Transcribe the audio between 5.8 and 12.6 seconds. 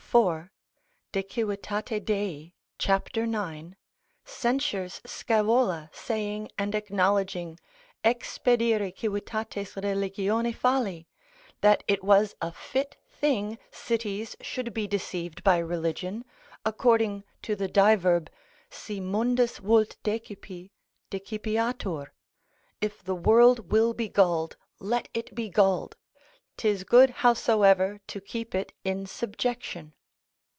saying and acknowledging expedire civitates religione falli, that it was a